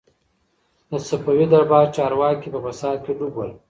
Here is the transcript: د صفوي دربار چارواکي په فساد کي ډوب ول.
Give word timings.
د 0.89 0.91
صفوي 1.07 1.45
دربار 1.53 1.85
چارواکي 1.97 2.49
په 2.53 2.59
فساد 2.65 2.97
کي 3.05 3.11
ډوب 3.17 3.33
ول. 3.37 3.51